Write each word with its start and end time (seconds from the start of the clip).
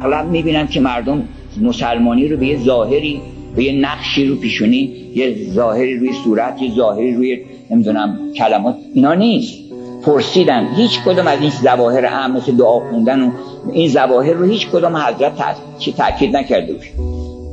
اغلب 0.00 0.26
می‌بینم 0.26 0.66
که 0.66 0.80
مردم 0.80 1.28
مسلمانی 1.60 2.28
رو 2.28 2.36
به 2.36 2.46
یه 2.46 2.58
ظاهری 2.58 3.20
به 3.56 3.64
یه 3.64 3.72
نقشی 3.72 4.26
رو 4.26 4.36
پیشونی 4.36 4.92
یه 5.14 5.36
ظاهری 5.52 5.96
روی 5.96 6.12
صورت 6.24 6.62
یه 6.62 6.74
ظاهری 6.74 7.14
روی 7.14 7.40
نمی‌دونم 7.70 8.18
کلمات 8.36 8.76
اینا 8.94 9.14
نیست. 9.14 9.54
پرسیدن 10.02 10.68
هیچ 10.76 11.00
کدوم 11.00 11.26
از 11.26 11.40
این 11.40 11.50
ظواهر 11.50 12.06
اهم 12.06 12.36
مثل 12.36 12.52
دعا 12.52 12.80
خوندن 12.90 13.22
و 13.22 13.30
این 13.72 13.88
ظواهر 13.88 14.32
رو 14.32 14.46
هیچ 14.46 14.68
کدوم 14.68 14.96
حضرت 14.96 15.32
چی 15.78 15.92
تاکید 15.92 16.36
نکرده 16.36 16.72
باشه 16.72 16.90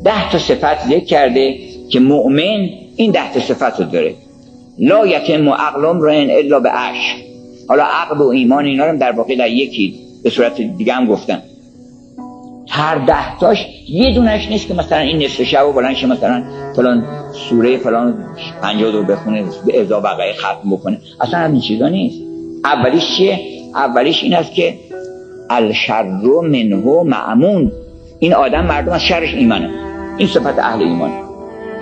ده 0.04 0.32
تا 0.32 0.40
صفت 0.40 0.88
ذکر 0.88 1.06
کرده 1.06 1.56
که 1.90 2.00
مؤمن 2.00 2.70
این 2.96 3.12
ده 3.12 3.34
تا 3.34 3.40
صفت 3.40 3.80
رو 3.80 3.86
داره. 3.86 4.16
لا 4.80 5.08
یتم 5.08 5.50
عقلم 5.50 6.02
را 6.02 6.12
الا 6.12 6.60
به 6.60 6.70
عش 6.70 7.16
حالا 7.68 7.84
عقل 7.84 8.18
و 8.18 8.28
ایمان 8.28 8.66
اینا 8.66 8.86
رو 8.86 8.98
در 8.98 9.12
واقع 9.12 9.36
در 9.36 9.50
یکی 9.50 9.96
به 10.24 10.30
صورت 10.30 10.62
دیگه 10.62 10.94
هم 10.94 11.06
گفتن. 11.06 11.42
هر 12.78 12.96
ده 12.96 13.38
تاش 13.40 13.68
یه 13.90 14.14
دونش 14.14 14.48
نیست 14.50 14.68
که 14.68 14.74
مثلا 14.74 14.98
این 14.98 15.24
نصف 15.24 15.44
شب 15.44 15.68
و 15.68 15.74
بلند 15.74 16.06
مثلا 16.06 16.44
فلان 16.76 17.04
سوره 17.50 17.78
فلان 17.78 18.16
50 18.62 18.92
رو 18.92 19.04
بخونه 19.04 19.44
به 19.66 19.82
ازا 19.82 20.00
بقیه 20.00 20.34
ختم 20.34 20.70
بکنه. 20.72 20.98
اصلا 21.22 21.40
همین 21.40 21.62
چیزا 21.62 21.90
نیست. 21.90 22.22
اولیش 22.66 23.18
چیه؟ 23.18 23.40
اولیش 23.76 24.24
این 24.24 24.36
است 24.36 24.54
که 24.54 24.74
الشر 25.50 26.04
منه 26.42 27.04
معمون. 27.04 27.72
این 28.20 28.34
آدم 28.34 28.66
مردم 28.66 28.92
از 28.92 29.02
شرش 29.02 29.34
ایمانه. 29.34 29.70
این 30.18 30.28
صفت 30.28 30.60
اهل 30.60 30.82
ایمان. 30.82 31.12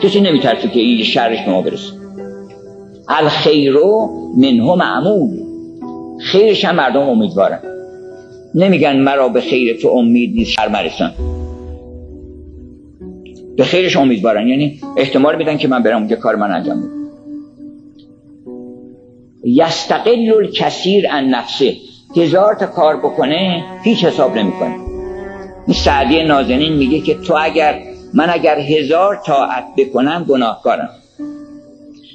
کسی 0.04 0.22
نمیترسه 0.22 0.68
که 0.68 0.80
این 0.80 1.04
شرش 1.04 1.46
به 1.46 1.52
ما 1.52 1.62
برسه. 1.62 1.94
الخیر 3.08 3.76
منه 4.38 4.76
معمون. 4.76 5.40
خیرش 6.20 6.66
هم 6.66 6.76
مردم 6.76 7.02
امیدوارن. 7.02 7.60
نمیگن 8.56 8.96
مرا 8.96 9.30
به 9.30 9.42
خیر 9.42 9.78
تو 9.78 9.88
امید 9.88 10.36
نیست 10.36 10.52
شر 10.52 10.68
مرسان 10.68 11.12
به 13.58 13.64
خیرش 13.64 13.98
امیدوارن. 13.98 14.48
یعنی 14.48 14.82
احتمال 14.98 15.38
میدن 15.38 15.58
که 15.58 15.68
من 15.68 15.84
برم 15.84 15.98
اونجا 15.98 16.16
کار 16.16 16.36
من 16.36 16.52
انجام 16.52 16.82
بدم. 16.82 16.92
یستقل 19.44 20.34
الکثیر 20.34 21.06
ان 21.12 21.30
نفسه. 21.30 21.76
هزار 22.16 22.56
تا 22.56 22.66
کار 22.66 22.98
بکنه 22.98 23.64
هیچ 23.84 24.06
حساب 24.06 24.38
نمی‌کنه. 24.38 24.76
این 25.68 25.76
سعدی 25.76 26.24
نازنین 26.24 26.74
میگه 26.74 27.00
که 27.00 27.14
تو 27.16 27.36
اگر 27.42 27.82
من 28.14 28.30
اگر 28.30 28.60
هزار 28.60 29.16
طاعت 29.26 29.64
بکنم 29.78 30.26
گناهکارم. 30.30 30.90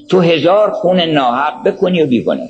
تو 0.08 0.20
هزار 0.20 0.70
خون 0.70 1.00
ناحق 1.00 1.68
بکنی 1.68 2.02
و 2.02 2.06
بیگناه. 2.06 2.48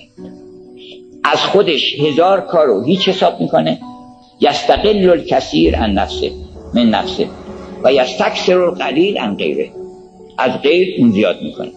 از 1.25 1.39
خودش 1.39 2.01
هزار 2.01 2.41
کارو 2.41 2.85
هیچ 2.85 3.09
حساب 3.09 3.41
می‌کنه. 3.41 3.79
یستقل 4.41 5.11
الکثیر 5.11 5.77
ان 5.77 5.93
نفسه 5.93 6.31
من 6.75 6.91
نفسه. 6.91 7.27
و 7.85 7.93
یستکثر 7.93 8.59
القلیل 8.59 9.19
ان 9.19 9.37
غیره. 9.37 9.71
از 10.39 10.63
غیر 10.63 10.95
اون 10.99 11.11
زیاد 11.11 11.43
می‌کنه. 11.43 11.71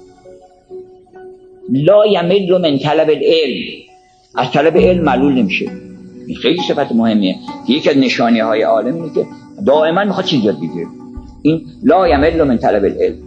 لا 1.69 2.05
یمل 2.05 2.57
من 2.57 2.77
طلب 2.77 3.09
العلم. 3.09 3.63
از 4.35 4.51
طلب 4.51 4.77
علم 4.77 5.03
معلول 5.03 5.33
نمیشه. 5.33 5.65
این 6.27 6.37
خیلی 6.37 6.61
صفت 6.67 6.91
مهمیه. 6.91 7.35
یکی 7.67 7.89
از 7.89 7.97
نشانی 7.97 8.39
های 8.39 8.61
عالم 8.61 8.95
اینه 8.95 9.13
که 9.13 9.25
دائما 9.65 10.03
می‌خواد 10.03 10.25
چیز 10.25 10.45
یاد 10.45 10.57
بگیره 10.57 10.87
این 11.41 11.61
لا 11.83 12.07
یمل 12.07 12.43
من 12.43 12.57
طلب 12.57 12.83
العلم. 12.83 13.17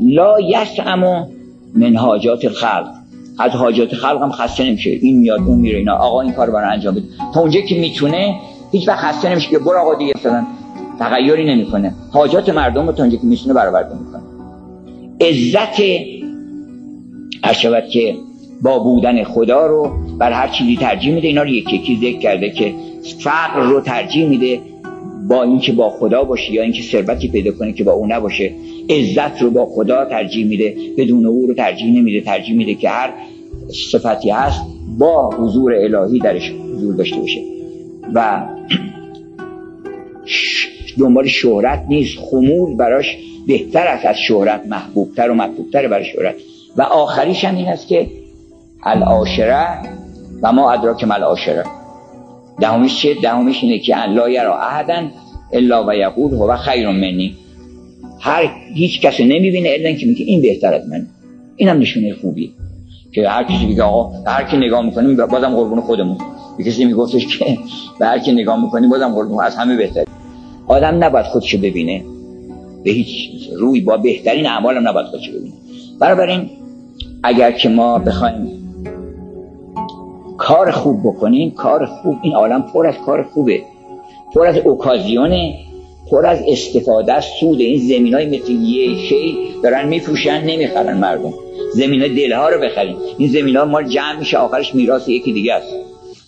لا 0.00 0.40
یسعم 0.40 1.28
من 1.74 1.96
حاجات 1.96 2.44
الخلق. 2.44 2.99
از 3.40 3.52
حاجات 3.52 3.94
خلق 3.94 4.22
هم 4.22 4.30
خسته 4.30 4.64
نمیشه. 4.64 4.90
این 4.90 5.18
میاد 5.18 5.40
اون 5.40 5.58
میره 5.58 5.78
اینا. 5.78 5.96
آقا 5.96 6.20
این 6.20 6.32
کار 6.32 6.50
برای 6.50 6.72
انجام 6.72 6.94
بده. 6.94 7.04
تا 7.34 7.40
اونجا 7.40 7.60
که 7.60 7.78
می‌تونه 7.80 8.34
هیچ 8.72 8.88
وقت 8.88 8.98
خسته 8.98 9.30
نمیشه 9.30 9.50
که 9.50 9.58
برو 9.58 9.78
آقا 9.78 9.94
دیگه 9.94 10.12
مثلا 10.16 10.46
تغییری 10.98 11.54
نمی‌کنه. 11.54 11.94
حاجات 12.12 12.48
مردم 12.48 12.86
رو 12.86 12.92
تا 12.92 13.02
اونجا 13.02 13.18
که 13.18 13.26
می‌تونه 13.26 13.54
برآورده 13.54 13.94
می‌کنه. 13.98 14.22
عزت 15.20 15.80
شود 17.52 17.88
که 17.88 18.14
با 18.62 18.78
بودن 18.78 19.24
خدا 19.24 19.66
رو 19.66 19.90
بر 20.18 20.32
هر 20.32 20.48
چیزی 20.48 20.76
ترجیح 20.76 21.14
میده. 21.14 21.28
اینا 21.28 21.42
رو 21.42 21.48
یکی 21.48 21.76
یکی 21.76 21.96
ذکر 21.96 22.18
کرده 22.18 22.50
که 22.50 22.74
فقر 23.18 23.60
رو 23.60 23.80
ترجیح 23.80 24.28
میده 24.28 24.60
با 25.28 25.42
اینکه 25.42 25.72
با 25.72 25.90
خدا 25.90 26.24
باشه 26.24 26.52
یا 26.52 26.62
اینکه 26.62 26.82
ثروتی 26.82 27.28
پیدا 27.28 27.52
کنه 27.52 27.72
که 27.72 27.84
با 27.84 27.92
او 27.92 28.06
نباشه. 28.06 28.52
عزت 28.90 29.42
رو 29.42 29.50
با 29.50 29.66
خدا 29.66 30.04
ترجیح 30.04 30.46
میده 30.46 30.74
بدون 30.98 31.26
او 31.26 31.46
رو 31.46 31.54
ترجیح 31.54 31.98
نمیده 31.98 32.20
ترجیح 32.20 32.56
میده 32.56 32.74
که 32.74 32.88
هر 32.88 33.12
صفتی 33.92 34.30
هست 34.30 34.60
با 34.98 35.30
حضور 35.30 35.74
الهی 35.74 36.18
درش 36.18 36.50
حضور 36.50 36.94
داشته 36.94 37.16
باشه. 37.16 37.40
و 38.14 38.42
دنبال 40.98 41.26
شهرت 41.26 41.84
نیست 41.88 42.18
خمول 42.18 42.76
براش 42.76 43.16
بهتر 43.46 43.86
است 43.86 44.06
از 44.06 44.16
شهرت 44.28 44.66
محبوبتر 44.66 45.30
و 45.30 45.34
مطلوبتر 45.34 45.88
برای 45.88 46.04
شهرت. 46.04 46.34
و 46.76 46.82
آخریش 46.82 47.44
هم 47.44 47.56
این 47.56 47.68
است 47.68 47.88
که 47.88 48.06
الاشره 48.82 49.66
و 50.42 50.52
ما 50.52 50.72
ادراک 50.72 51.04
مل 51.04 51.22
آشره 51.22 51.64
دهمیش 52.60 53.02
چه؟ 53.02 53.14
دهمیش 53.14 53.62
اینه 53.62 53.78
که 53.78 54.06
لا 54.06 54.28
یرا 54.28 54.58
احدا 54.58 55.08
الا 55.52 55.86
و 55.86 55.94
یقول 55.94 56.34
هو 56.34 56.56
خیر 56.56 56.90
منی. 56.90 57.36
هر 58.20 58.50
هیچ 58.74 59.00
کسی 59.00 59.24
نمی‌بینه 59.24 59.68
الا 59.78 59.92
که 59.92 60.06
میگه 60.06 60.24
این 60.24 60.42
بهتر 60.42 60.74
از 60.74 60.88
من. 60.88 61.06
اینم 61.56 61.78
نشونه 61.78 62.14
خوبی 62.14 62.52
که 63.12 63.28
هر 63.28 63.44
کسی 63.44 63.66
میگه 63.66 63.82
آقا 63.82 64.12
هر 64.26 64.44
کی 64.44 64.56
نگاه 64.56 64.84
می‌کنیم 64.84 65.16
بازم 65.16 65.54
قربون 65.54 65.80
خودمون. 65.80 66.16
یه 66.58 66.64
کسی 66.64 66.84
میگفتش 66.84 67.26
که 67.26 67.58
به 67.98 68.06
هر 68.06 68.18
کی 68.18 68.32
نگاه 68.32 68.64
می‌کنیم 68.64 68.90
بازم 68.90 69.14
قربون 69.14 69.44
از 69.44 69.56
همه 69.56 69.76
بهتر 69.76 70.04
آدم 70.66 71.04
نباید 71.04 71.26
خودشو 71.26 71.58
ببینه. 71.58 72.04
به 72.84 72.90
هیچ 72.90 73.30
روی 73.56 73.80
با 73.80 73.96
بهترین 73.96 74.46
اعمالم 74.46 74.88
نباید 74.88 75.06
خودشو 75.06 75.32
ببینه. 75.32 75.54
برای 75.98 76.40
اگر 77.22 77.52
که 77.52 77.68
ما 77.68 77.98
بخوایم 77.98 78.48
کار 80.38 80.70
خوب 80.70 81.00
بکنیم 81.00 81.50
کار 81.50 81.86
خوب 81.86 82.16
این 82.22 82.34
عالم 82.34 82.62
پر 82.62 82.86
از 82.86 82.94
کار 83.06 83.22
خوبه. 83.22 83.62
پر 84.34 84.46
از 84.46 84.56
اوکازیونه. 84.56 85.54
پر 86.10 86.26
از 86.26 86.38
استفاده 86.48 87.12
از 87.12 87.24
سود 87.40 87.60
این 87.60 87.78
زمین 87.78 88.14
های 88.14 88.26
مثل 88.26 88.52
یه 88.52 88.96
شی 89.08 89.38
دارن 89.62 89.88
میفروشن 89.88 90.44
نمی‌خرن 90.44 90.96
مردم. 90.96 91.32
زمین 91.74 92.14
دلها 92.14 92.48
رو 92.48 92.60
بخریم. 92.60 92.96
این 93.18 93.28
زمین 93.28 93.56
ها 93.56 93.64
مال 93.64 93.88
جمع 93.88 94.18
میشه 94.18 94.38
آخرش 94.38 94.74
میراث 94.74 95.08
یکی 95.08 95.32
دیگه 95.32 95.54
است. 95.54 95.74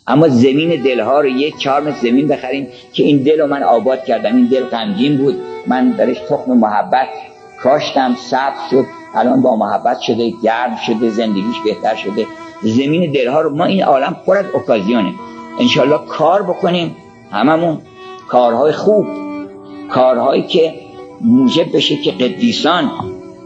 اما 0.07 0.29
زمین 0.29 0.83
دلها 0.83 1.21
رو 1.21 1.29
یک 1.29 1.59
چهار 1.59 1.91
زمین 1.91 2.29
بخریم 2.29 2.69
که 2.93 3.03
این 3.03 3.23
دل 3.23 3.41
رو 3.41 3.47
من 3.47 3.63
آباد 3.63 4.05
کردم. 4.05 4.37
این 4.37 4.47
دل 4.47 4.65
غمگین 4.65 5.17
بود. 5.17 5.35
من 5.67 5.91
درش 5.91 6.17
تخم 6.19 6.53
محبت 6.53 7.09
کاشتم. 7.63 8.17
سبز 8.31 8.71
شد. 8.71 8.85
الان 9.15 9.43
با 9.43 9.57
محبت 9.57 10.01
شده 10.01 10.33
گرم 10.43 10.77
شده 10.87 11.11
زندگیش 11.11 11.57
بهتر 11.65 11.95
شده. 11.95 12.27
زمین 12.63 13.13
دلها 13.13 13.41
رو 13.41 13.57
ما 13.57 13.65
این 13.65 13.83
عالم 13.83 14.17
پر 14.27 14.37
از 14.37 14.45
اوکازیونه. 14.55 15.13
انشالله 15.61 15.99
کار 16.09 16.43
بکنیم 16.43 16.97
هممون. 17.31 17.79
کارهای 18.29 18.73
خوب. 18.73 19.22
کارهایی 19.93 20.43
که 20.43 20.75
موجب 21.21 21.77
بشه 21.77 21.97
که 21.97 22.11
قدیسان 22.11 22.91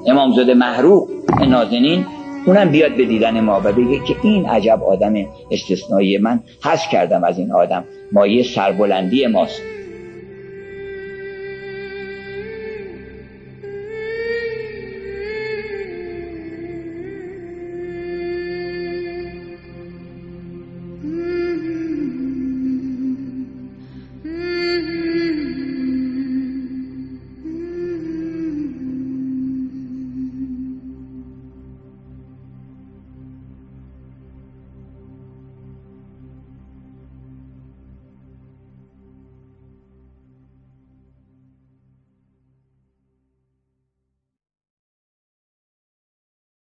امامزاده 0.07 0.55
محروق 0.55 1.09
نازنین 1.49 2.07
اونم 2.47 2.71
بیاد 2.71 2.97
به 2.97 3.05
دیدن 3.05 3.41
ما 3.41 3.61
و 3.65 3.73
بگه 3.73 4.05
که 4.05 4.17
این 4.23 4.47
عجب 4.47 4.83
آدم 4.83 5.15
استثنایی 5.51 6.19
من 6.19 6.41
حس 6.65 6.89
کردم 6.93 7.25
از 7.25 7.39
این 7.39 7.53
آدم. 7.53 7.85
مایه 8.13 8.43
سربلندی 8.43 9.27
ماست. 9.27 9.63